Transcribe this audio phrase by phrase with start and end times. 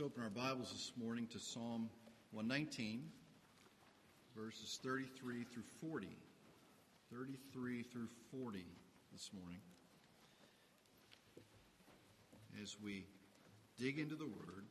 [0.00, 1.90] Let's open our Bibles this morning to Psalm
[2.30, 3.04] 119,
[4.34, 6.08] verses 33 through 40.
[7.12, 8.64] 33 through 40
[9.12, 9.58] this morning.
[12.62, 13.04] As we
[13.78, 14.64] dig into the Word,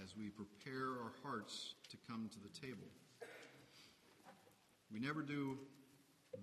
[0.00, 2.86] as we prepare our hearts to come to the table.
[4.92, 5.58] We never do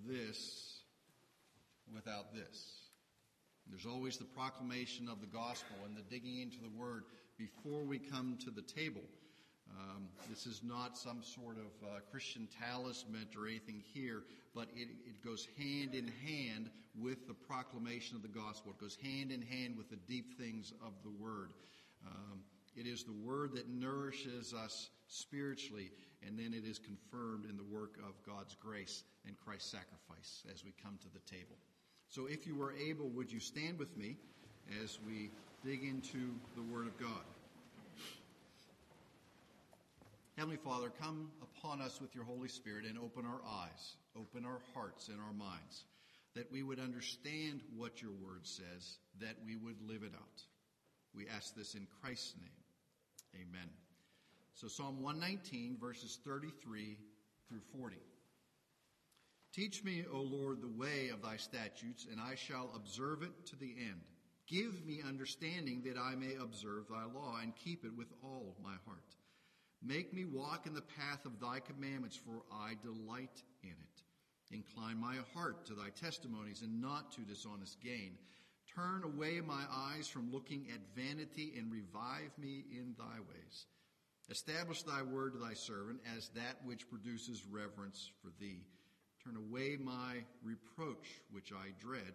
[0.06, 0.80] this
[1.94, 2.90] without this.
[3.70, 7.04] There's always the proclamation of the gospel and the digging into the word
[7.42, 9.02] before we come to the table.
[9.70, 14.22] Um, this is not some sort of uh, Christian talisman or anything here,
[14.54, 18.72] but it, it, goes hand in hand with the proclamation of the gospel.
[18.72, 21.52] It goes hand in hand with the deep things of the word.
[22.06, 22.40] Um,
[22.76, 25.90] it is the word that nourishes us spiritually,
[26.24, 30.64] and then it is confirmed in the work of God's grace and Christ's sacrifice as
[30.64, 31.56] we come to the table.
[32.08, 34.16] So if you were able, would you stand with me
[34.82, 35.30] as we
[35.64, 37.24] dig into the Word of God?
[40.42, 44.58] Heavenly Father, come upon us with your Holy Spirit and open our eyes, open our
[44.74, 45.84] hearts and our minds,
[46.34, 50.42] that we would understand what your Word says, that we would live it out.
[51.14, 53.46] We ask this in Christ's name.
[53.46, 53.68] Amen.
[54.54, 56.98] So Psalm 119, verses 33
[57.48, 57.94] through 40.
[59.54, 63.56] Teach me, O Lord, the way of thy statutes, and I shall observe it to
[63.60, 64.00] the end.
[64.48, 68.74] Give me understanding that I may observe thy law and keep it with all my
[68.84, 69.14] heart.
[69.84, 74.54] Make me walk in the path of thy commandments, for I delight in it.
[74.54, 78.12] Incline my heart to thy testimonies and not to dishonest gain.
[78.74, 83.66] Turn away my eyes from looking at vanity and revive me in thy ways.
[84.30, 88.60] Establish thy word to thy servant as that which produces reverence for thee.
[89.24, 92.14] Turn away my reproach, which I dread,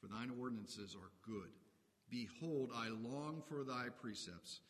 [0.00, 1.50] for thine ordinances are good.
[2.08, 4.60] Behold, I long for thy precepts.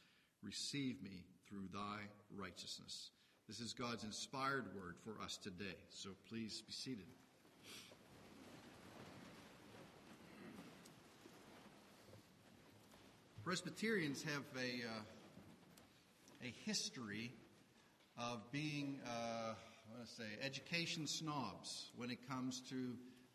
[0.42, 1.98] Receive me through thy
[2.36, 3.10] righteousness.
[3.48, 7.06] This is God's inspired word for us today, so please be seated.
[13.44, 17.32] Presbyterians have a, uh, a history
[18.16, 19.00] of being.
[19.04, 22.94] Uh, I want to say, education snobs when it comes to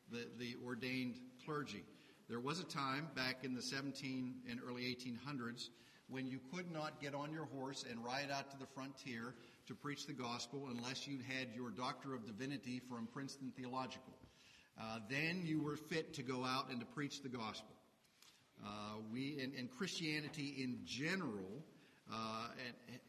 [0.09, 1.83] the, the ordained clergy.
[2.29, 5.67] There was a time back in the 17 and early 1800s
[6.07, 9.33] when you could not get on your horse and ride out to the frontier
[9.67, 14.13] to preach the gospel unless you had your Doctor of Divinity from Princeton Theological.
[14.79, 17.75] Uh, then you were fit to go out and to preach the gospel.
[18.63, 21.63] Uh, we and, and, Christianity in general
[22.11, 22.47] uh,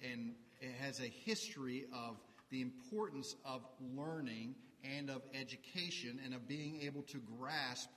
[0.03, 2.17] and, and has a history of
[2.51, 3.63] the importance of
[3.95, 7.89] learning and of education and of being able to grasp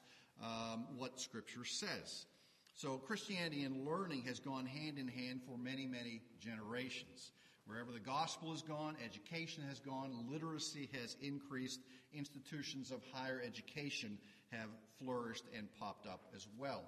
[0.43, 2.25] um, what Scripture says.
[2.79, 7.33] So Christianity and learning has gone hand in hand for many, many generations.
[7.65, 11.81] Wherever the gospel has gone, education has gone, literacy has increased,
[12.13, 14.17] institutions of higher education
[14.53, 16.83] have flourished and popped up as well.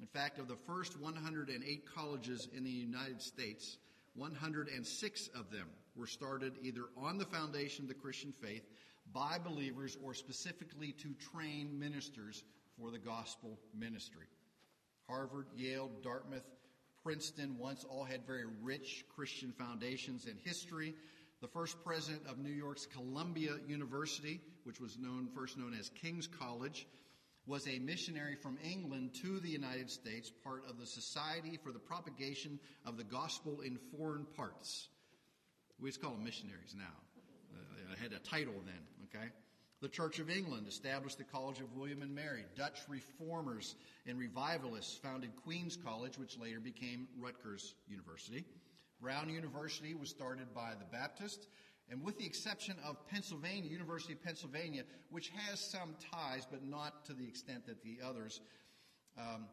[0.00, 3.78] In fact, of the first 108 colleges in the United States,
[4.16, 8.68] 106 of them were started either on the foundation of the Christian faith
[9.12, 12.42] by believers or specifically to train ministers
[12.76, 14.26] for the gospel ministry.
[15.10, 16.48] Harvard, Yale, Dartmouth,
[17.02, 20.94] Princeton once all had very rich Christian foundations and history.
[21.40, 26.26] The first president of New York's Columbia University, which was known first known as King's
[26.26, 26.86] College,
[27.46, 31.78] was a missionary from England to the United States, part of the Society for the
[31.78, 34.88] Propagation of the Gospel in Foreign Parts.
[35.80, 36.84] We just call them missionaries now.
[37.54, 39.30] Uh, had a title then, okay?
[39.80, 42.44] The Church of England established the College of William and Mary.
[42.54, 43.76] Dutch reformers
[44.06, 48.44] and revivalists founded Queen's College, which later became Rutgers University.
[49.00, 51.46] Brown University was started by the Baptists
[51.90, 57.04] and with the exception of Pennsylvania, University of Pennsylvania, which has some ties, but not
[57.06, 58.40] to the extent that the others,
[59.18, 59.46] um,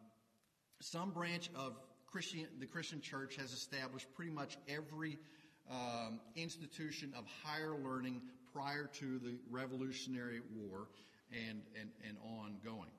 [0.79, 5.17] some branch of Christian, the Christian church has established pretty much every
[5.69, 8.21] um, institution of higher learning
[8.57, 10.87] prior to the Revolutionary War
[11.31, 12.89] and, and, and ongoing.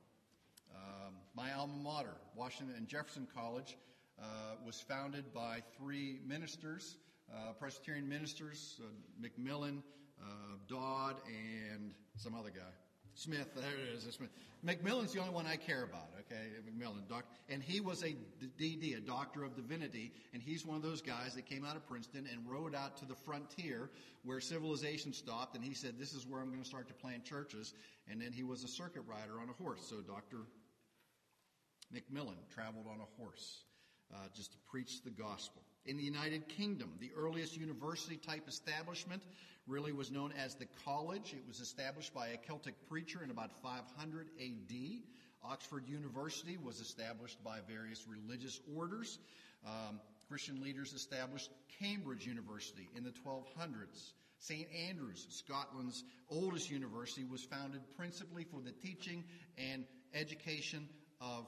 [0.72, 3.76] Um, my alma mater, Washington and Jefferson College,
[4.20, 4.24] uh,
[4.64, 6.96] was founded by three ministers
[7.32, 8.86] uh, Presbyterian ministers, uh,
[9.22, 9.82] McMillan,
[10.20, 10.24] uh,
[10.66, 12.87] Dod, and some other guy.
[13.18, 14.14] Smith, there it is.
[14.14, 14.30] Smith.
[14.64, 16.50] McMillan's the only one I care about, okay?
[16.70, 18.14] McMillan, doc, and he was a
[18.60, 21.84] DD, a doctor of divinity, and he's one of those guys that came out of
[21.88, 23.90] Princeton and rode out to the frontier
[24.22, 27.24] where civilization stopped, and he said, "This is where I'm going to start to plant
[27.24, 27.74] churches."
[28.08, 29.84] And then he was a circuit rider on a horse.
[29.88, 30.46] So Doctor
[31.92, 33.64] McMillan traveled on a horse
[34.14, 35.62] uh, just to preach the gospel.
[35.88, 39.22] In the United Kingdom, the earliest university type establishment
[39.66, 41.32] really was known as the college.
[41.32, 44.74] It was established by a Celtic preacher in about 500 AD.
[45.42, 49.18] Oxford University was established by various religious orders.
[49.66, 49.98] Um,
[50.28, 51.48] Christian leaders established
[51.80, 54.12] Cambridge University in the 1200s.
[54.40, 54.68] St.
[54.90, 59.24] Andrews, Scotland's oldest university, was founded principally for the teaching
[59.56, 60.86] and education
[61.22, 61.46] of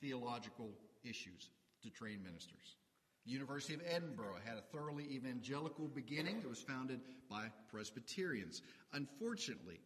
[0.00, 0.70] theological
[1.02, 1.50] issues
[1.82, 2.76] to train ministers.
[3.24, 6.38] University of Edinburgh had a thoroughly evangelical beginning.
[6.38, 8.62] It was founded by Presbyterians.
[8.92, 9.80] Unfortunately,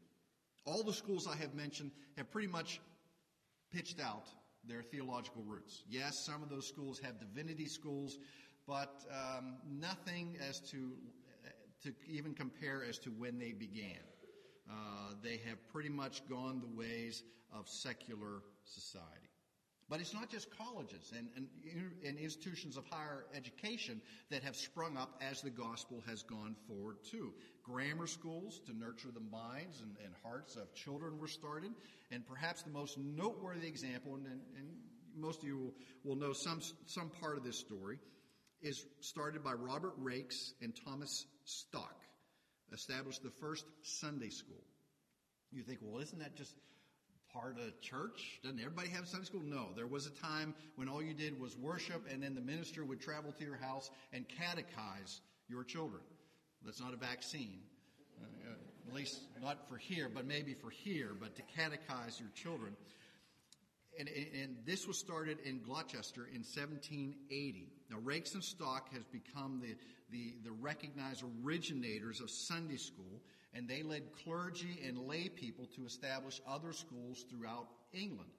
[0.64, 2.80] all the schools I have mentioned have pretty much
[3.72, 4.28] pitched out
[4.66, 5.82] their theological roots.
[5.88, 8.18] Yes, some of those schools have divinity schools,
[8.66, 10.92] but um, nothing as to
[11.82, 14.00] to even compare as to when they began.
[14.70, 17.22] Uh, they have pretty much gone the ways
[17.52, 19.33] of secular society.
[19.90, 21.46] But it's not just colleges and, and,
[22.06, 24.00] and, institutions of higher education
[24.30, 27.34] that have sprung up as the gospel has gone forward too.
[27.62, 31.72] Grammar schools to nurture the minds and, and hearts of children were started.
[32.10, 34.68] And perhaps the most noteworthy example, and, and
[35.14, 37.98] most of you will, will know some, some part of this story,
[38.62, 42.00] is started by Robert Raikes and Thomas Stock,
[42.72, 44.64] established the first Sunday school.
[45.52, 46.54] You think, well, isn't that just
[47.34, 48.38] part of church?
[48.42, 49.42] Doesn't everybody have Sunday school?
[49.44, 49.68] No.
[49.74, 53.00] There was a time when all you did was worship, and then the minister would
[53.00, 56.02] travel to your house and catechize your children.
[56.64, 57.58] That's not a vaccine.
[58.22, 58.54] Uh,
[58.88, 62.76] at least not for here, but maybe for here, but to catechize your children.
[63.98, 67.68] And, and, this was started in Gloucester in 1780.
[67.90, 69.76] Now, Raikes and Stock has become the,
[70.10, 75.86] the, the recognized originators of Sunday school, and they led clergy and lay people to
[75.86, 78.30] establish other schools throughout England.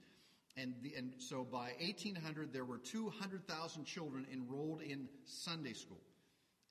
[0.58, 6.02] And, the, and so by 1800, there were 200,000 children enrolled in Sunday school.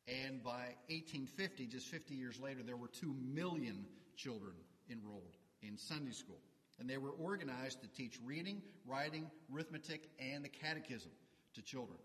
[0.06, 3.86] And by 1850, just 50 years later, there were 2 million
[4.16, 4.54] children
[4.90, 6.40] enrolled in Sunday school.
[6.78, 11.12] And they were organized to teach reading, writing, arithmetic, and the catechism
[11.54, 11.98] to children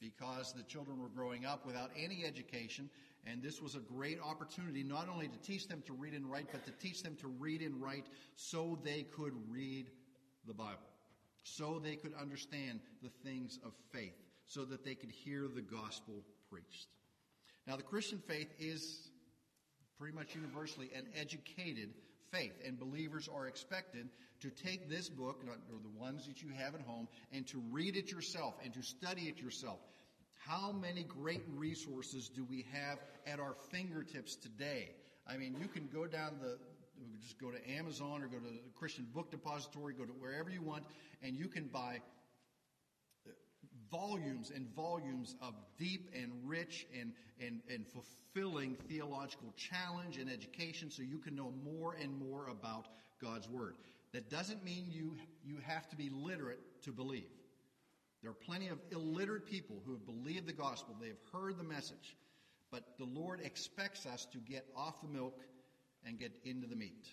[0.00, 2.88] because the children were growing up without any education,
[3.26, 6.46] and this was a great opportunity not only to teach them to read and write,
[6.50, 9.90] but to teach them to read and write so they could read
[10.46, 10.88] the Bible,
[11.42, 16.14] so they could understand the things of faith, so that they could hear the gospel
[16.50, 16.88] preached.
[17.66, 19.10] Now, the Christian faith is
[19.98, 21.90] pretty much universally an educated
[22.30, 24.08] faith, and believers are expected
[24.40, 27.96] to take this book, or the ones that you have at home, and to read
[27.96, 29.78] it yourself and to study it yourself.
[30.46, 34.90] How many great resources do we have at our fingertips today?
[35.26, 36.58] I mean, you can go down the,
[37.20, 40.62] just go to Amazon or go to the Christian Book Depository, go to wherever you
[40.62, 40.84] want,
[41.22, 42.00] and you can buy
[43.90, 50.90] volumes and volumes of deep and rich and, and, and fulfilling theological challenge and education
[50.90, 52.88] so you can know more and more about
[53.22, 53.74] God's Word.
[54.12, 57.30] That doesn't mean you, you have to be literate to believe.
[58.22, 61.64] There are plenty of illiterate people who have believed the gospel, they have heard the
[61.64, 62.16] message,
[62.70, 65.40] but the Lord expects us to get off the milk
[66.04, 67.08] and get into the meat.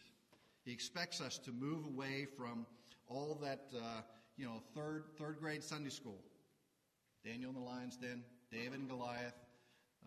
[0.65, 2.65] He expects us to move away from
[3.07, 4.01] all that, uh,
[4.37, 6.19] you know, third, third grade Sunday school.
[7.27, 9.33] Daniel in the lion's den, David and Goliath.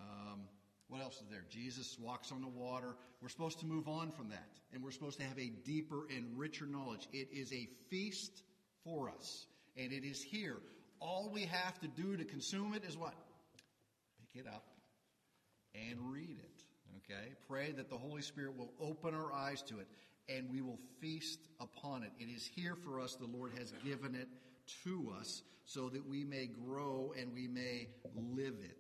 [0.01, 0.41] Um,
[0.89, 1.45] what else is there?
[1.51, 2.97] Jesus walks on the water.
[3.21, 6.39] We're supposed to move on from that, and we're supposed to have a deeper and
[6.39, 7.09] richer knowledge.
[7.13, 8.43] It is a feast
[8.85, 9.47] for us,
[9.77, 10.57] and it is here.
[10.99, 13.15] All we have to do to consume it is what?
[14.33, 14.65] Pick it up
[15.75, 16.63] and read it.
[17.05, 17.35] Okay?
[17.49, 19.87] Pray that the Holy Spirit will open our eyes to it
[20.29, 22.11] and we will feast upon it.
[22.19, 23.17] It is here for us.
[23.17, 24.29] The Lord has given it
[24.85, 28.77] to us so that we may grow and we may live it.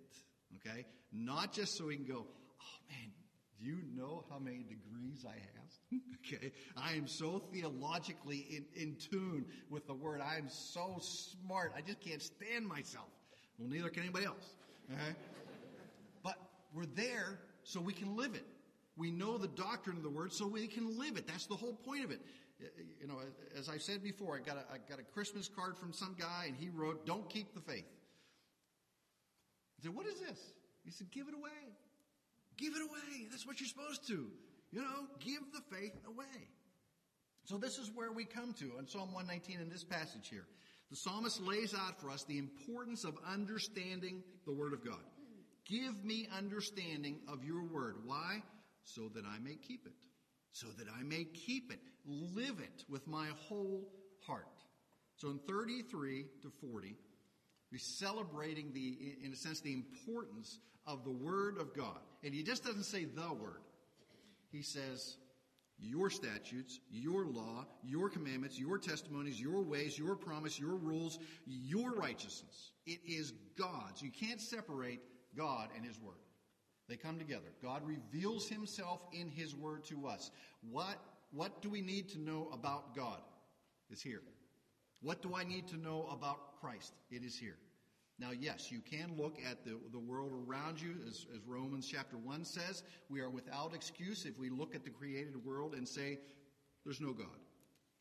[0.56, 0.87] Okay?
[1.12, 3.11] Not just so we can go, oh man,
[3.59, 6.00] do you know how many degrees I have?
[6.35, 6.52] okay.
[6.76, 10.20] I am so theologically in, in tune with the word.
[10.20, 11.73] I am so smart.
[11.76, 13.09] I just can't stand myself.
[13.59, 14.54] Well, neither can anybody else.
[14.92, 15.16] Okay.
[16.25, 16.37] but
[16.75, 18.47] we're there so we can live it.
[18.97, 21.26] We know the doctrine of the word so we can live it.
[21.26, 22.20] That's the whole point of it.
[23.00, 23.18] You know,
[23.58, 26.44] as I said before, I got a, I got a Christmas card from some guy
[26.46, 27.86] and he wrote, don't keep the faith.
[29.78, 30.38] I said, what is this?
[30.84, 31.50] He said, give it away.
[32.56, 33.28] Give it away.
[33.30, 34.26] That's what you're supposed to.
[34.70, 36.48] You know, give the faith away.
[37.44, 40.46] So this is where we come to in Psalm 119 in this passage here.
[40.90, 45.02] The psalmist lays out for us the importance of understanding the Word of God.
[45.64, 47.96] Give me understanding of your Word.
[48.04, 48.42] Why?
[48.84, 49.92] So that I may keep it.
[50.52, 51.80] So that I may keep it.
[52.07, 53.88] Live it with my whole
[54.26, 54.47] heart.
[55.16, 56.97] So in 33 to 40,
[57.71, 62.00] We're celebrating the, in a sense, the importance of the Word of God.
[62.25, 63.62] And he just doesn't say the Word.
[64.50, 65.16] He says,
[65.78, 71.92] your statutes, your law, your commandments, your testimonies, your ways, your promise, your rules, your
[71.92, 72.73] righteousness.
[72.87, 74.02] It is God's.
[74.02, 75.00] You can't separate
[75.37, 76.16] God and His Word.
[76.90, 77.47] They come together.
[77.62, 80.32] God reveals Himself in His Word to us.
[80.68, 80.99] What,
[81.30, 83.20] what do we need to know about God?
[83.90, 84.23] It's here.
[85.00, 86.92] What do I need to know about Christ?
[87.12, 87.56] It is here.
[88.18, 92.18] Now, yes, you can look at the, the world around you, as, as Romans chapter
[92.18, 92.82] 1 says.
[93.09, 96.18] We are without excuse if we look at the created world and say,
[96.85, 97.38] there's no God.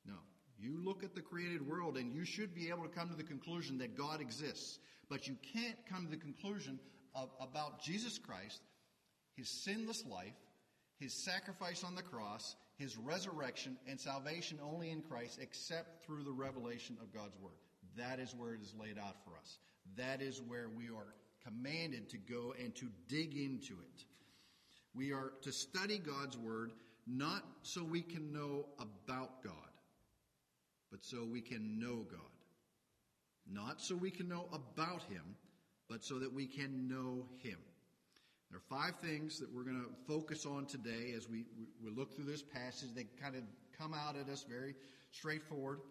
[0.03, 0.15] No.
[0.57, 3.23] You look at the created world and you should be able to come to the
[3.23, 4.79] conclusion that God exists.
[5.09, 6.79] But you can't come to the conclusion
[7.15, 8.61] of, about Jesus Christ,
[9.39, 10.35] his sinless life,
[10.99, 16.31] his sacrifice on the cross, his resurrection, and salvation only in Christ except through the
[16.31, 17.53] revelation of God's Word.
[17.97, 19.59] That is where it is laid out for us.
[19.95, 21.15] That is where we are
[21.45, 24.03] commanded to go and to dig into it.
[24.93, 26.73] We are to study God's Word
[27.07, 29.53] not so we can know about God,
[30.91, 32.19] but so we can know God.
[33.49, 35.37] Not so we can know about Him,
[35.89, 37.57] but so that we can know Him.
[38.49, 41.45] There are five things that we're going to focus on today as we,
[41.83, 42.89] we look through this passage.
[42.95, 43.43] They kind of
[43.77, 44.75] come out at us very
[45.11, 45.81] straightforward.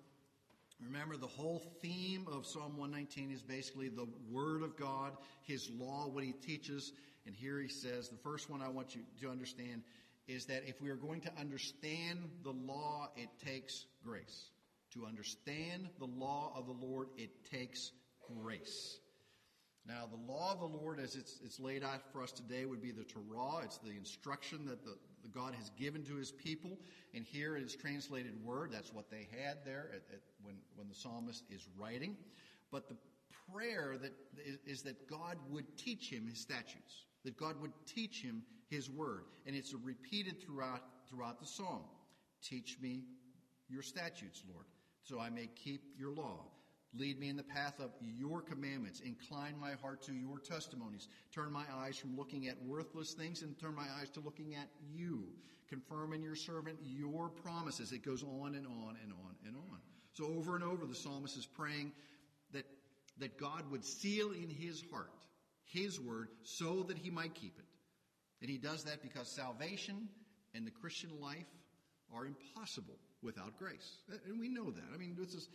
[0.84, 5.12] Remember, the whole theme of Psalm 119 is basically the Word of God,
[5.42, 6.92] His law, what He teaches.
[7.26, 9.82] And here He says, the first one I want you to understand
[10.26, 14.50] is that if we are going to understand the law, it takes grace.
[14.94, 17.92] To understand the law of the Lord, it takes
[18.40, 18.98] grace.
[19.88, 22.82] Now, the law of the Lord, as it's, it's laid out for us today, would
[22.82, 23.62] be the Torah.
[23.64, 26.78] It's the instruction that the, the God has given to his people.
[27.14, 28.70] And here it is translated word.
[28.70, 32.18] That's what they had there at, at, when, when the psalmist is writing.
[32.70, 32.96] But the
[33.50, 34.12] prayer that
[34.44, 38.90] is, is that God would teach him his statutes, that God would teach him his
[38.90, 39.24] word.
[39.46, 41.84] And it's repeated throughout, throughout the psalm.
[42.42, 43.04] Teach me
[43.70, 44.66] your statutes, Lord,
[45.02, 46.44] so I may keep your law.
[46.94, 49.00] Lead me in the path of your commandments.
[49.00, 51.08] Incline my heart to your testimonies.
[51.34, 54.68] Turn my eyes from looking at worthless things and turn my eyes to looking at
[54.90, 55.24] you.
[55.68, 57.92] Confirm in your servant your promises.
[57.92, 59.78] It goes on and on and on and on.
[60.14, 61.92] So over and over, the psalmist is praying
[62.52, 62.64] that,
[63.18, 65.10] that God would seal in his heart
[65.68, 67.64] his word so that he might keep it.
[68.40, 70.08] And he does that because salvation
[70.54, 71.46] and the Christian life
[72.14, 73.98] are impossible without grace.
[74.26, 74.84] And we know that.
[74.94, 75.48] I mean, this is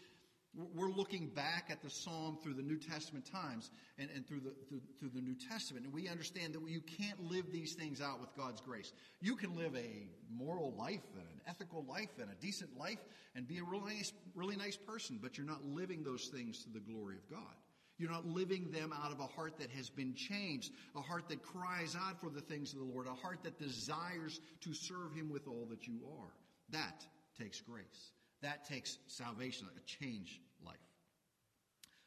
[0.56, 4.54] we're looking back at the psalm through the New Testament times and, and through, the,
[4.70, 8.20] through, through, the New Testament, and we understand that you can't live these things out
[8.20, 8.94] with God's grace.
[9.20, 13.00] You can live a moral life and an ethical life and a decent life
[13.36, 16.70] and be a really nice, really nice person, but you're not living those things to
[16.70, 17.56] the glory of God.
[17.98, 21.42] You're not living them out of a heart that has been changed, a heart that
[21.44, 25.32] cries out for the things of the Lord, a heart that desires to serve Him
[25.32, 26.34] with all that you are.
[26.70, 27.06] That
[27.40, 28.12] takes grace.
[28.44, 30.76] That takes salvation, a changed life.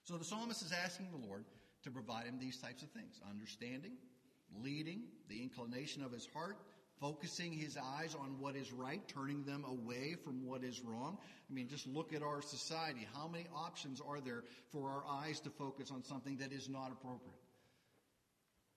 [0.05, 1.45] So the psalmist is asking the Lord
[1.83, 3.93] to provide him these types of things understanding,
[4.63, 6.59] leading, the inclination of his heart,
[7.01, 11.19] focusing his eyes on what is right, turning them away from what is wrong.
[11.51, 13.07] I mean, just look at our society.
[13.15, 16.93] How many options are there for our eyes to focus on something that is not
[16.93, 17.41] appropriate?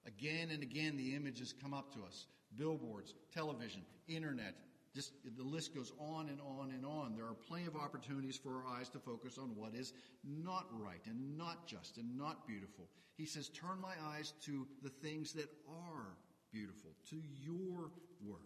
[0.06, 2.25] Again and again, the images come up to us
[2.58, 4.56] billboards, television, internet,
[4.96, 7.15] just the list goes on and on and on.
[7.15, 9.93] There are plenty of opportunities for our eyes to focus on what is
[10.24, 12.88] not right and not just and not beautiful.
[13.15, 16.17] He says, Turn my eyes to the things that are
[16.51, 17.91] beautiful, to your
[18.25, 18.39] word.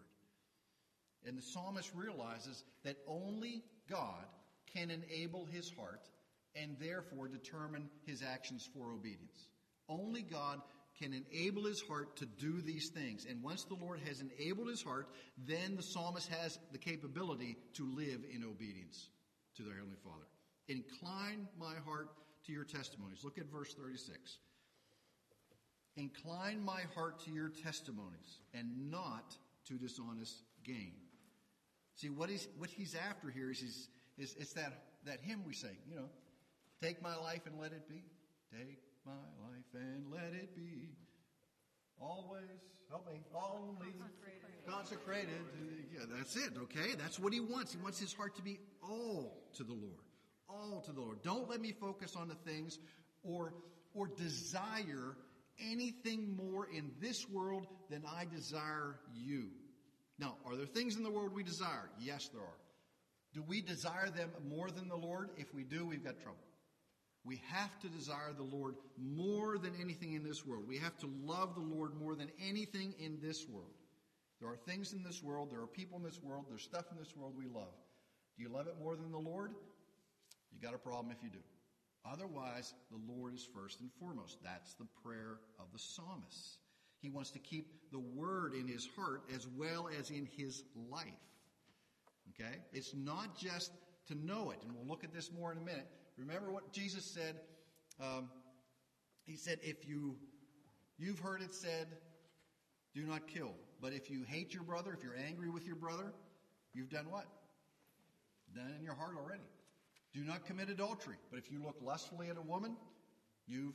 [1.25, 4.25] And the psalmist realizes that only God
[4.73, 6.09] can enable his heart
[6.55, 9.47] and therefore determine his actions for obedience.
[9.88, 10.62] Only God
[11.01, 13.25] can enable his heart to do these things.
[13.29, 17.85] And once the Lord has enabled his heart, then the psalmist has the capability to
[17.95, 19.09] live in obedience
[19.57, 20.25] to their Heavenly Father.
[20.67, 22.09] Incline my heart
[22.45, 23.23] to your testimonies.
[23.23, 24.38] Look at verse 36.
[25.95, 29.35] Incline my heart to your testimonies and not
[29.67, 30.93] to dishonest gain.
[31.95, 34.73] See, what he's, what he's after here is, is, is it's that,
[35.05, 36.09] that hymn we sing, you know,
[36.81, 38.03] take my life and let it be.
[38.51, 40.89] Take my life and let it be
[42.00, 42.41] always,
[42.89, 43.93] help me, only
[44.67, 44.67] consecrated.
[44.67, 45.29] consecrated.
[45.93, 46.95] Yeah, that's it, okay?
[46.98, 47.74] That's what he wants.
[47.74, 50.03] He wants his heart to be all to the Lord.
[50.50, 51.22] All to the Lord.
[51.24, 52.79] Don't let me focus on the things
[53.24, 53.53] or,
[53.93, 55.15] or desire
[55.60, 59.50] anything more in this world than I desire you.
[60.19, 61.89] Now, are there things in the world we desire?
[62.00, 62.57] Yes, there are.
[63.33, 65.31] Do we desire them more than the Lord?
[65.38, 66.43] If we do, we've got trouble.
[67.25, 70.65] We have to desire the Lord more than anything in this world.
[70.68, 73.72] We have to love the Lord more than anything in this world.
[74.42, 76.98] There are things in this world, there are people in this world, there's stuff in
[76.98, 77.74] this world we love.
[78.36, 79.51] Do you love it more than the Lord?
[80.51, 81.39] You got a problem if you do.
[82.06, 84.39] Otherwise, the Lord is first and foremost.
[84.44, 86.58] That's the prayer of the psalmist.
[87.00, 91.08] He wants to keep the word in his heart as well as in his life.
[92.30, 92.58] Okay?
[92.74, 93.72] It's not just
[94.08, 95.88] to know it, and we'll look at this more in a minute.
[96.17, 97.36] Remember what Jesus said?
[98.00, 98.29] Um,
[99.25, 100.15] he said, if you,
[100.98, 101.88] you've heard it said,
[102.93, 103.51] do not kill.
[103.82, 106.13] But if you hate your brother, if you're angry with your brother,
[106.74, 107.25] you've done what?
[108.55, 109.43] Done in your heart already.
[110.13, 111.15] Do not commit adultery.
[111.32, 112.75] But if you look lustfully at a woman,
[113.48, 113.74] you've,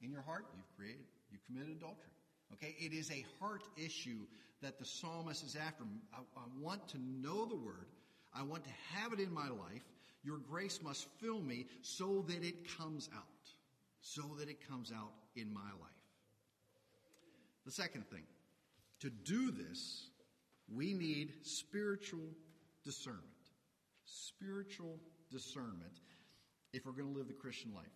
[0.00, 2.12] in your heart, you've created, you've committed adultery.
[2.52, 2.76] Okay?
[2.78, 4.20] It is a heart issue
[4.62, 5.84] that the psalmist is after.
[6.12, 7.86] I, I want to know the word.
[8.32, 9.84] I want to have it in my life.
[10.22, 13.22] Your grace must fill me so that it comes out.
[14.00, 15.90] So that it comes out in my life.
[17.64, 18.24] The second thing,
[19.00, 20.10] to do this,
[20.72, 22.30] we need spiritual
[22.84, 23.24] discernment.
[24.04, 24.98] Spiritual
[25.30, 26.00] discernment
[26.72, 27.86] if we're going to live the Christian life.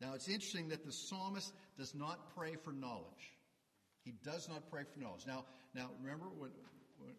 [0.00, 3.36] Now, it's interesting that the psalmist does not pray for knowledge.
[4.04, 5.26] He does not pray for knowledge.
[5.26, 5.44] Now,
[5.74, 6.50] now remember when,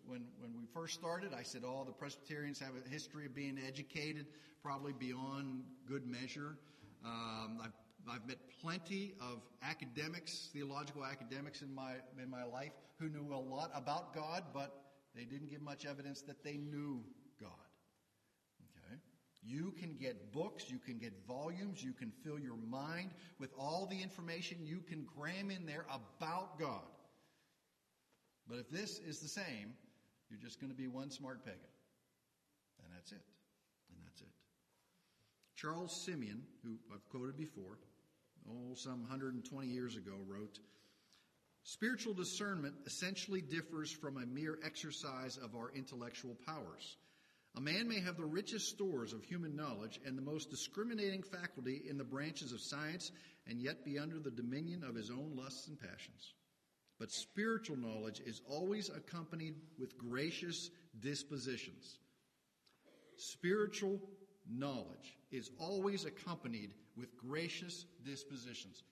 [0.06, 3.60] when, when we first started, I said, oh, the Presbyterians have a history of being
[3.66, 4.26] educated,
[4.64, 6.58] probably beyond good measure.
[7.06, 7.74] Um, I've,
[8.10, 13.38] I've met plenty of academics, theological academics in my, in my life who knew a
[13.38, 14.82] lot about God, but
[15.16, 17.04] they didn't give much evidence that they knew
[17.40, 17.50] God.
[18.62, 19.00] Okay?
[19.44, 23.86] You can get books, you can get volumes, you can fill your mind with all
[23.86, 26.84] the information you can cram in there about God.
[28.50, 29.74] But if this is the same,
[30.30, 31.60] you're just going to be one smart pagan.
[32.84, 33.22] And that's it.
[33.92, 34.28] And that's it.
[35.56, 37.78] Charles Simeon, who I've quoted before,
[38.50, 40.58] oh, some 120 years ago, wrote
[41.64, 46.98] Spiritual discernment essentially differs from a mere exercise of our intellectual powers.
[47.58, 51.84] A man may have the richest stores of human knowledge and the most discriminating faculty
[51.88, 53.12] in the branches of science
[53.46, 56.34] and yet be under the dominion of his own lusts and passions.
[57.00, 62.00] But spiritual knowledge is always accompanied with gracious dispositions.
[63.16, 64.00] Spiritual
[64.50, 68.84] knowledge is always accompanied with gracious dispositions.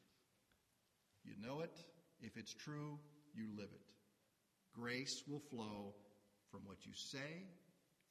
[1.25, 1.83] You know it.
[2.21, 2.97] If it's true,
[3.35, 3.81] you live it.
[4.73, 5.93] Grace will flow
[6.49, 7.43] from what you say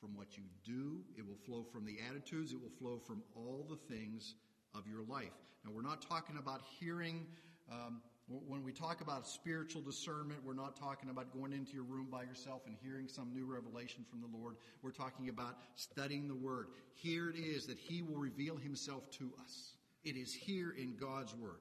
[0.00, 1.00] from what you do.
[1.16, 2.52] It will flow from the attitudes.
[2.52, 4.34] It will flow from all the things
[4.74, 5.32] of your life.
[5.64, 7.26] Now, we're not talking about hearing.
[7.70, 12.08] Um, when we talk about spiritual discernment, we're not talking about going into your room
[12.10, 14.56] by yourself and hearing some new revelation from the Lord.
[14.82, 16.66] We're talking about studying the Word.
[16.94, 19.74] Here it is that He will reveal Himself to us.
[20.02, 21.60] It is here in God's Word.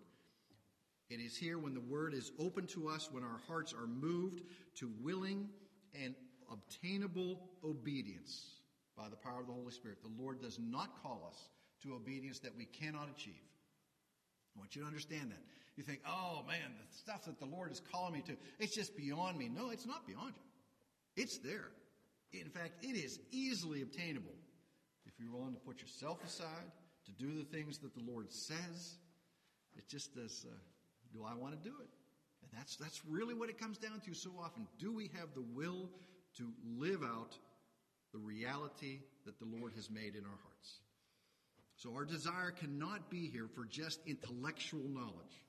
[1.09, 4.41] It is here when the Word is open to us, when our hearts are moved
[4.77, 5.49] to willing
[5.93, 6.15] and
[6.51, 8.55] obtainable obedience
[8.97, 9.99] by the power of the Holy Spirit.
[10.01, 11.49] The Lord does not call us
[11.83, 13.33] to obedience that we cannot achieve.
[14.55, 15.41] I want you to understand that.
[15.77, 18.95] You think, oh man, the stuff that the Lord is calling me to, it's just
[18.95, 19.49] beyond me.
[19.49, 21.23] No, it's not beyond you.
[21.23, 21.71] It's there.
[22.33, 24.35] In fact, it is easily obtainable
[25.05, 26.71] if you're willing to put yourself aside,
[27.05, 28.95] to do the things that the Lord says.
[29.77, 30.53] It just does, uh,
[31.13, 31.89] do I want to do it?
[32.41, 34.67] And that's, that's really what it comes down to so often.
[34.79, 35.89] Do we have the will
[36.37, 37.37] to live out
[38.15, 40.79] the reality that the Lord has made in our hearts.
[41.75, 45.43] So our desire cannot be here for just intellectual knowledge.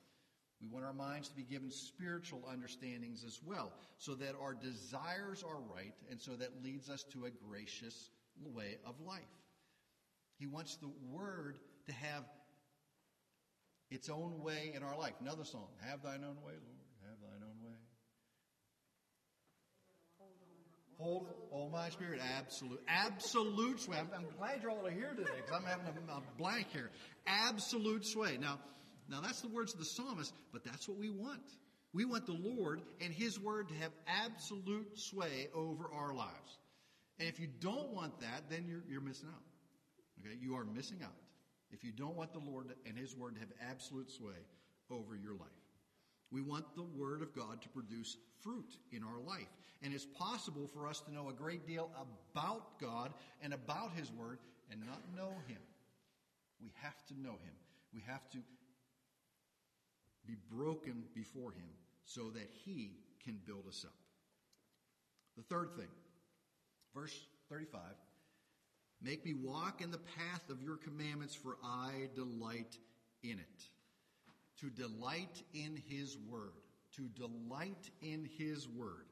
[0.61, 5.45] We want our minds to be given spiritual understandings as well, so that our desires
[5.47, 8.11] are right and so that leads us to a gracious
[8.43, 9.23] way of life.
[10.39, 12.25] He wants the Word to have
[13.91, 15.15] its own way in our life.
[15.21, 16.77] Another song, Have Thine Own Way, Lord.
[17.09, 17.77] Have thine own way.
[20.99, 23.99] Hold, oh my spirit, absolute, absolute sway.
[23.99, 26.91] I'm, I'm glad you're all here today because I'm having a, a, blank here.
[27.27, 28.39] Absolute sway.
[28.41, 28.59] Now,
[29.09, 31.43] now that's the words of the psalmist, but that's what we want.
[31.93, 36.59] We want the Lord and His Word to have absolute sway over our lives.
[37.19, 39.43] And if you don't want that, then you're, you're missing out.
[40.21, 41.15] Okay, you are missing out
[41.71, 44.35] if you don't want the Lord and His Word to have absolute sway
[44.91, 45.49] over your life.
[46.31, 49.49] We want the Word of God to produce fruit in our life.
[49.83, 51.91] And it's possible for us to know a great deal
[52.33, 54.39] about God and about His Word
[54.71, 55.59] and not know Him.
[56.63, 57.55] We have to know Him.
[57.95, 58.39] We have to
[60.27, 61.69] be broken before Him
[62.05, 62.93] so that He
[63.25, 63.95] can build us up.
[65.37, 65.89] The third thing,
[66.95, 67.19] verse
[67.51, 67.81] 35
[69.03, 72.79] Make me walk in the path of your commandments, for I delight
[73.23, 73.65] in it.
[74.61, 76.53] To delight in His Word.
[76.97, 79.05] To delight in His Word.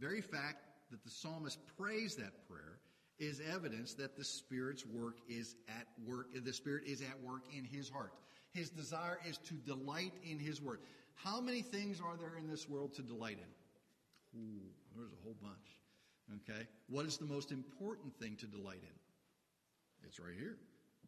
[0.00, 2.78] Very fact that the psalmist prays that prayer
[3.18, 7.64] is evidence that the Spirit's work is at work, the Spirit is at work in
[7.64, 8.12] his heart.
[8.52, 10.80] His desire is to delight in his word.
[11.14, 14.40] How many things are there in this world to delight in?
[14.40, 14.60] Ooh,
[14.96, 16.42] there's a whole bunch.
[16.50, 16.66] Okay?
[16.88, 20.06] What is the most important thing to delight in?
[20.06, 20.56] It's right here.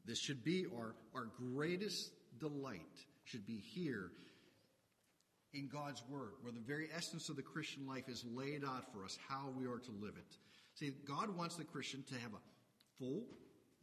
[0.05, 2.81] This should be our, our greatest delight,
[3.25, 4.11] should be here
[5.53, 9.05] in God's Word, where the very essence of the Christian life is laid out for
[9.05, 10.37] us, how we are to live it.
[10.75, 13.25] See, God wants the Christian to have a full,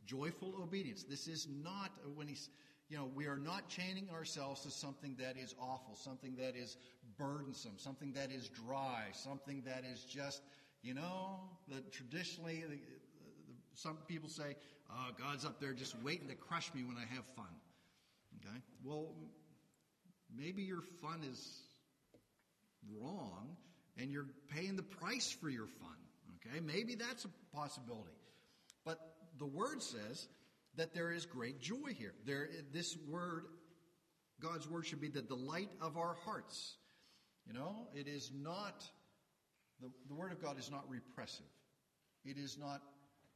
[0.06, 1.04] joyful obedience.
[1.04, 2.50] This is not when he's,
[2.92, 6.76] you know, we are not chaining ourselves to something that is awful, something that is
[7.18, 10.42] burdensome, something that is dry, something that is just,
[10.84, 12.80] you know, the, traditionally, the, the,
[13.76, 14.58] some people say,
[14.92, 17.46] oh, God's up there just waiting to crush me when I have fun.
[18.42, 18.58] Okay?
[18.84, 19.14] Well,
[20.38, 21.62] maybe your fun is
[23.00, 23.56] wrong
[23.98, 25.96] and you're paying the price for your fun.
[26.46, 28.12] Okay, maybe that's a possibility.
[28.84, 29.00] But
[29.38, 30.28] the word says
[30.76, 32.14] that there is great joy here.
[32.26, 33.46] There, this word,
[34.42, 36.76] God's word should be the delight of our hearts.
[37.46, 38.84] You know, it is not,
[39.82, 41.46] the, the word of God is not repressive.
[42.24, 42.82] It is not,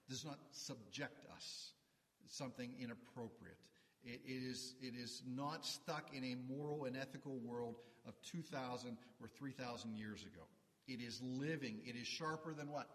[0.09, 1.71] does not subject us
[2.27, 3.57] something inappropriate.
[4.03, 7.75] It, it, is, it is not stuck in a moral and ethical world
[8.07, 10.43] of 2,000 or 3,000 years ago.
[10.87, 11.81] It is living.
[11.85, 12.87] It is sharper than what?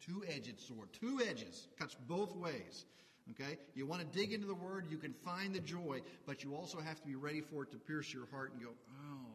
[0.00, 0.90] Two edged sword.
[0.92, 1.68] Two edges.
[1.78, 2.84] Cuts both ways.
[3.32, 3.58] Okay?
[3.74, 6.80] You want to dig into the word, you can find the joy, but you also
[6.80, 9.26] have to be ready for it to pierce your heart and go, oh,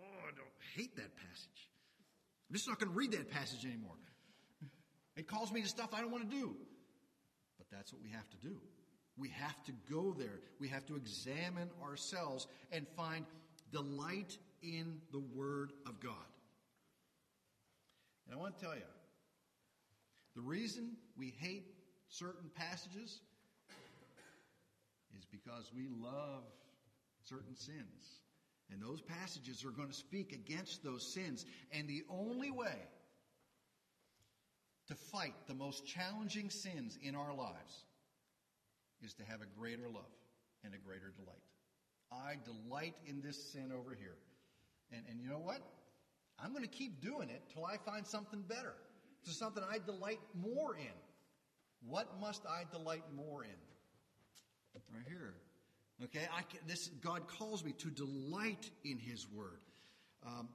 [0.00, 1.70] oh I don't hate that passage.
[2.48, 3.96] I'm just not going to read that passage anymore.
[5.16, 6.54] It calls me to stuff I don't want to do.
[7.58, 8.60] But that's what we have to do.
[9.18, 10.40] We have to go there.
[10.60, 13.24] We have to examine ourselves and find
[13.72, 16.12] delight in the Word of God.
[18.26, 18.82] And I want to tell you,
[20.34, 21.64] the reason we hate
[22.08, 23.20] certain passages
[25.18, 26.44] is because we love
[27.24, 28.20] certain sins.
[28.70, 31.44] And those passages are going to speak against those sins.
[31.70, 32.76] And the only way
[34.88, 37.84] to fight the most challenging sins in our lives
[39.02, 40.04] is to have a greater love
[40.64, 41.36] and a greater delight.
[42.12, 44.16] I delight in this sin over here.
[44.92, 45.60] And, and you know what?
[46.38, 48.74] I'm going to keep doing it till I find something better,
[49.24, 50.92] to something I delight more in.
[51.84, 53.50] What must I delight more in?
[54.92, 55.34] Right here.
[56.04, 59.60] Okay, I can, this God calls me to delight in His Word.
[60.26, 60.48] Um,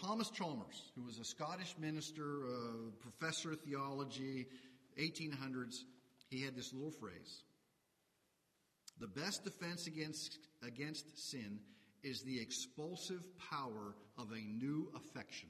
[0.00, 4.46] Thomas Chalmers, who was a Scottish minister, uh, professor of theology,
[4.98, 5.74] 1800s,
[6.30, 7.42] he had this little phrase:
[9.00, 11.58] "The best defense against against sin
[12.04, 15.48] is the expulsive power of a new affection.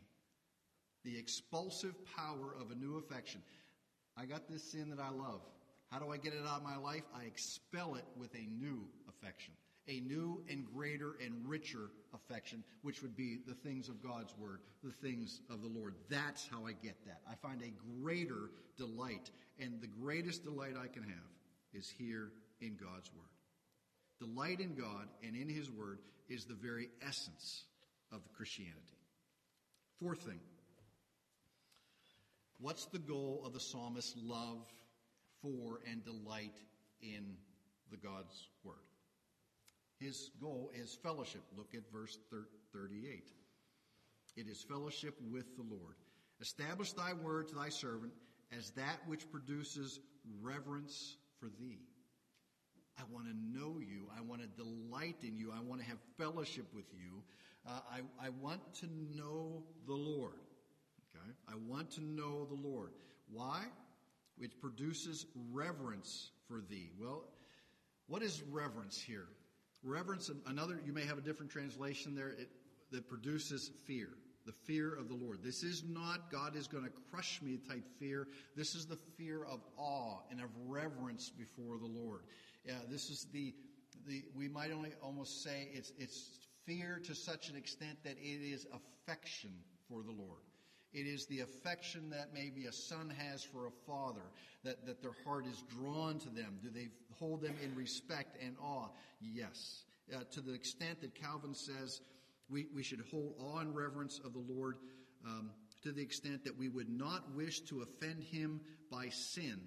[1.05, 3.43] The expulsive power of a new affection.
[4.16, 5.40] I got this sin that I love.
[5.90, 7.03] How do I get it out of my life?
[7.14, 9.55] I expel it with a new affection,
[9.88, 14.61] a new and greater and richer affection, which would be the things of God's Word,
[14.83, 15.94] the things of the Lord.
[16.09, 17.20] That's how I get that.
[17.31, 21.33] I find a greater delight, and the greatest delight I can have
[21.72, 23.29] is here in God's Word.
[24.20, 25.98] Delight in God and in His Word
[26.29, 27.64] is the very essence
[28.12, 28.98] of Christianity.
[30.00, 30.40] Fourth thing
[32.61, 34.67] what's the goal of the psalmist's love
[35.43, 36.59] for and delight
[37.03, 37.37] in
[37.90, 38.77] the God's Word?
[40.01, 41.43] His goal is fellowship.
[41.57, 42.19] Look at verse
[42.73, 43.31] 38.
[44.37, 45.95] It is fellowship with the Lord.
[46.40, 48.12] Establish thy word to thy servant
[48.57, 50.01] as that which produces
[50.43, 51.79] reverence for thee.
[52.99, 54.09] I want to know you.
[54.17, 55.53] I want to delight in you.
[55.53, 57.23] I want to have fellowship with you.
[57.67, 58.87] Uh, I, I want to
[59.17, 60.44] know the Lord.
[61.25, 61.35] Okay?
[61.49, 62.91] I want to know the Lord.
[63.33, 63.63] Why?
[64.39, 66.91] It produces reverence for thee.
[67.01, 67.25] Well,
[68.07, 69.29] what is reverence here?
[69.83, 72.49] Reverence, another, you may have a different translation there, it,
[72.91, 74.09] that produces fear.
[74.47, 75.43] The fear of the Lord.
[75.43, 78.29] This is not God is going to crush me type fear.
[78.55, 82.25] This is the fear of awe and of reverence before the Lord.
[82.67, 83.55] Yeah, this is the,
[84.07, 88.43] the we might only almost say it's, it's fear to such an extent that it
[88.43, 89.51] is affection
[89.89, 90.43] for the Lord.
[90.95, 94.23] It is the affection that maybe a son has for a father,
[94.63, 96.59] that, that their heart is drawn to them.
[96.63, 98.89] Do they hold them in respect and awe?
[99.21, 99.83] Yes.
[100.15, 102.01] Uh, to the extent that Calvin says
[102.49, 104.77] we, we should hold awe and reverence of the Lord,
[105.27, 105.51] um,
[105.83, 109.61] to the extent that we would not wish to offend him by sin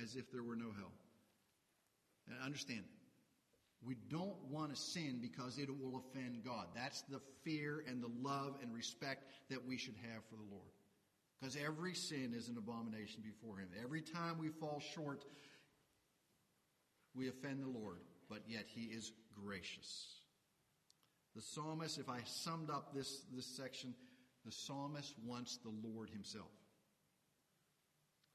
[0.00, 0.92] as if there were no hell.
[2.28, 2.84] And Understand,
[3.84, 6.66] We don't want to sin because it will offend God.
[6.74, 10.72] That's the fear and the love and respect that we should have for the Lord.
[11.40, 13.68] Because every sin is an abomination before Him.
[13.82, 15.24] Every time we fall short,
[17.14, 20.18] we offend the Lord, but yet He is gracious.
[21.36, 23.94] The psalmist, if I summed up this, this section,
[24.44, 26.50] the psalmist wants the Lord Himself.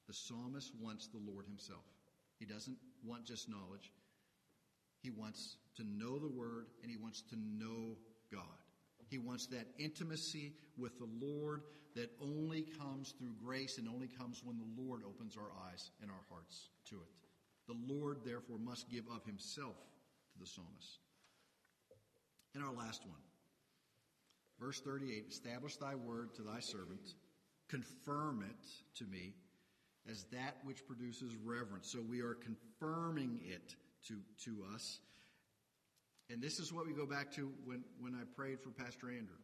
[0.08, 1.84] The psalmist wants the Lord Himself.
[2.40, 3.92] He doesn't want just knowledge.
[5.04, 7.98] He wants to know the Word and he wants to know
[8.32, 8.42] God.
[9.10, 11.62] He wants that intimacy with the Lord
[11.96, 16.10] that only comes through grace and only comes when the Lord opens our eyes and
[16.10, 17.12] our hearts to it.
[17.68, 19.76] The Lord, therefore, must give of himself
[20.32, 21.00] to the psalmist.
[22.56, 23.22] And our last one.
[24.60, 27.14] Verse 38 Establish thy word to thy servant,
[27.70, 29.34] confirm it to me
[30.10, 31.92] as that which produces reverence.
[31.92, 33.76] So we are confirming it
[34.08, 35.00] to, to us.
[36.30, 39.38] And this is what we go back to when, when I prayed for Pastor Andrew.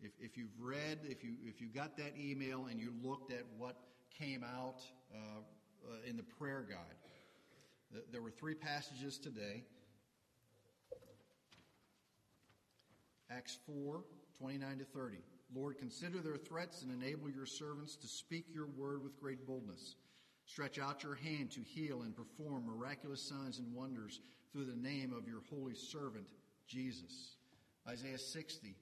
[0.00, 3.44] If, if you've read, if you, if you got that email and you looked at
[3.56, 3.76] what
[4.18, 4.80] came out
[5.14, 6.96] uh, uh, in the prayer guide,
[7.92, 9.62] th- there were three passages today.
[13.30, 14.02] Acts 4,
[14.38, 15.18] 29 to 30.
[15.54, 19.96] Lord, consider their threats and enable your servants to speak your word with great boldness.
[20.46, 24.20] Stretch out your hand to heal and perform miraculous signs and wonders
[24.52, 26.28] through the name of your holy servant,
[26.66, 27.36] Jesus.
[27.88, 28.74] Isaiah 60.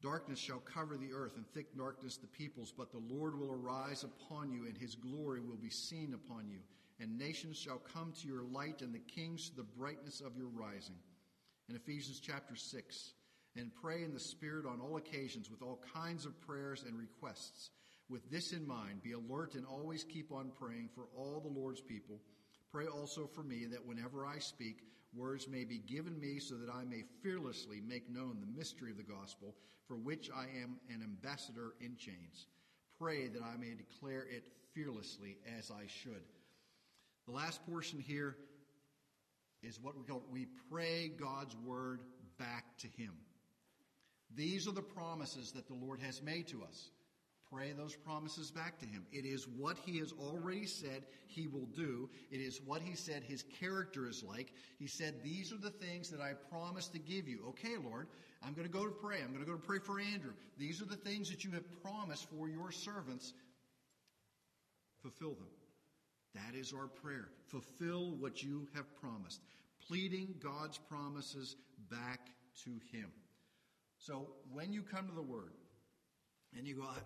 [0.00, 4.04] Darkness shall cover the earth, and thick darkness the peoples, but the Lord will arise
[4.04, 6.60] upon you, and his glory will be seen upon you.
[7.00, 10.48] And nations shall come to your light, and the kings to the brightness of your
[10.48, 10.96] rising.
[11.68, 13.12] In Ephesians chapter 6.
[13.56, 17.70] And pray in the Spirit on all occasions with all kinds of prayers and requests.
[18.08, 21.80] With this in mind, be alert and always keep on praying for all the Lord's
[21.80, 22.20] people.
[22.72, 24.82] Pray also for me that whenever I speak,
[25.14, 28.96] words may be given me so that I may fearlessly make known the mystery of
[28.96, 29.54] the gospel,
[29.86, 32.46] for which I am an ambassador in chains.
[32.98, 34.44] Pray that I may declare it
[34.74, 36.22] fearlessly as I should.
[37.26, 38.36] The last portion here
[39.62, 42.00] is what we call we pray God's word
[42.38, 43.12] back to him.
[44.34, 46.90] These are the promises that the Lord has made to us.
[47.52, 49.06] Pray those promises back to Him.
[49.10, 52.10] It is what He has already said He will do.
[52.30, 54.52] It is what He said His character is like.
[54.78, 57.44] He said, These are the things that I promised to give you.
[57.48, 58.08] Okay, Lord,
[58.42, 59.18] I'm going to go to pray.
[59.22, 60.32] I'm going to go to pray for Andrew.
[60.58, 63.32] These are the things that you have promised for your servants.
[65.00, 65.48] Fulfill them.
[66.34, 67.28] That is our prayer.
[67.46, 69.40] Fulfill what you have promised.
[69.86, 71.56] Pleading God's promises
[71.90, 72.20] back
[72.64, 73.10] to Him.
[73.98, 75.54] So when you come to the Word
[76.56, 76.98] and you go, I,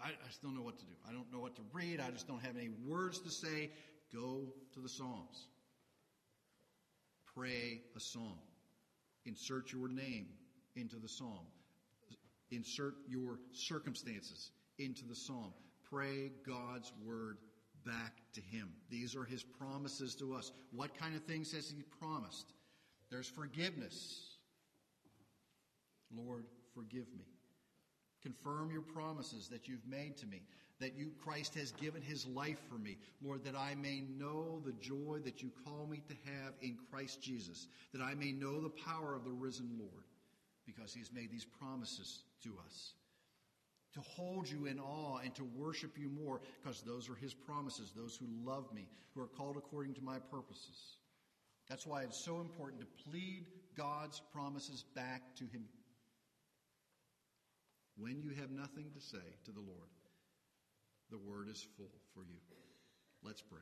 [0.00, 0.92] I, I just don't know what to do.
[1.08, 2.00] I don't know what to read.
[2.00, 3.70] I just don't have any words to say.
[4.12, 5.48] Go to the Psalms.
[7.34, 8.38] Pray a psalm.
[9.26, 10.26] Insert your name
[10.76, 11.46] into the psalm.
[12.50, 15.52] Insert your circumstances into the psalm.
[15.90, 17.38] Pray God's word
[17.84, 18.70] back to Him.
[18.90, 20.52] These are His promises to us.
[20.70, 22.52] What kind of things has He promised?
[23.10, 24.36] There's forgiveness.
[26.14, 27.24] Lord, forgive me.
[28.24, 30.40] Confirm your promises that you've made to me,
[30.80, 32.96] that you, Christ has given his life for me.
[33.22, 37.20] Lord, that I may know the joy that you call me to have in Christ
[37.20, 40.04] Jesus, that I may know the power of the risen Lord,
[40.64, 42.94] because he has made these promises to us.
[43.92, 47.92] To hold you in awe and to worship you more, because those are his promises,
[47.94, 50.96] those who love me, who are called according to my purposes.
[51.68, 55.64] That's why it's so important to plead God's promises back to him
[57.96, 59.88] when you have nothing to say to the Lord,
[61.10, 62.38] the word is full for you.
[63.22, 63.60] Let's pray.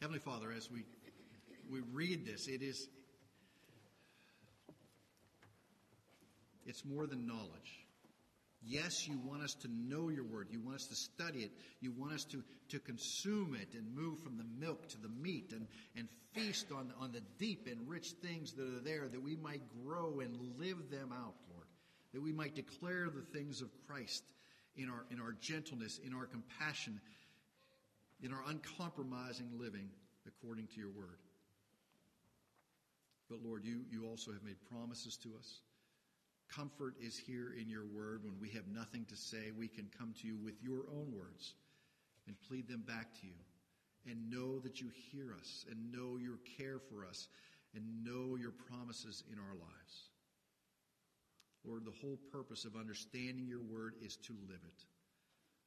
[0.00, 0.84] Heavenly Father, as we
[1.70, 2.88] we read this, it is
[6.66, 7.86] it's more than knowledge.
[8.64, 10.48] Yes, you want us to know your word.
[10.50, 11.50] You want us to study it.
[11.80, 15.52] You want us to, to consume it and move from the milk to the meat
[15.52, 19.36] and, and feast on, on the deep and rich things that are there that we
[19.36, 21.66] might grow and live them out, Lord.
[22.14, 24.22] That we might declare the things of Christ
[24.76, 27.00] in our, in our gentleness, in our compassion,
[28.22, 29.88] in our uncompromising living
[30.26, 31.18] according to your word.
[33.28, 35.60] But Lord, you, you also have made promises to us.
[36.48, 38.24] Comfort is here in your word.
[38.24, 41.54] When we have nothing to say, we can come to you with your own words
[42.26, 43.34] and plead them back to you
[44.06, 47.28] and know that you hear us and know your care for us
[47.74, 50.10] and know your promises in our lives.
[51.64, 54.84] Lord, the whole purpose of understanding your word is to live it.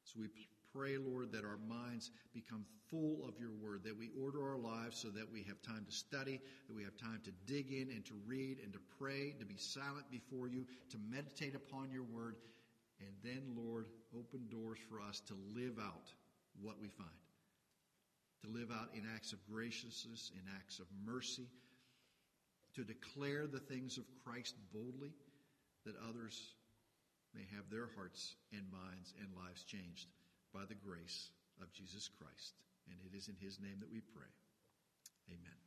[0.05, 0.27] So we
[0.73, 4.97] pray, Lord, that our minds become full of your word, that we order our lives
[4.97, 8.05] so that we have time to study, that we have time to dig in and
[8.05, 12.35] to read and to pray, to be silent before you, to meditate upon your word,
[12.99, 13.87] and then, Lord,
[14.17, 16.13] open doors for us to live out
[16.61, 17.09] what we find,
[18.43, 21.47] to live out in acts of graciousness, in acts of mercy,
[22.75, 25.13] to declare the things of Christ boldly,
[25.85, 26.53] that others
[27.35, 30.07] may have their hearts and minds and lives changed
[30.55, 31.29] by the grace
[31.61, 32.55] of Jesus Christ.
[32.87, 34.31] And it is in his name that we pray.
[35.27, 35.59] Amen.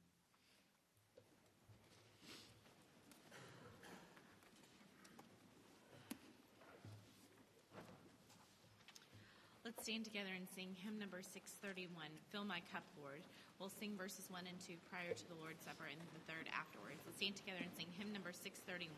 [9.69, 11.93] Let's stand together and sing hymn number 631,
[12.33, 13.21] Fill My Cup, Lord.
[13.61, 17.05] We'll sing verses 1 and 2 prior to the Lord's Supper and the third afterwards.
[17.05, 18.89] Let's stand together and sing hymn number 631.